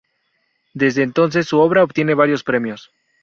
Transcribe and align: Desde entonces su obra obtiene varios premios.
Desde 0.73 1.03
entonces 1.03 1.45
su 1.47 1.59
obra 1.59 1.83
obtiene 1.83 2.15
varios 2.15 2.43
premios. 2.43 2.89